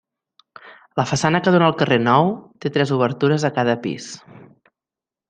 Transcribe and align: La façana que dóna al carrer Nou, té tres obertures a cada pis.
La 0.99 1.03
façana 1.11 1.41
que 1.47 1.53
dóna 1.55 1.67
al 1.73 1.77
carrer 1.81 1.99
Nou, 2.07 2.31
té 2.65 2.71
tres 2.79 2.95
obertures 2.99 3.47
a 3.51 3.53
cada 3.59 3.77
pis. 3.85 4.09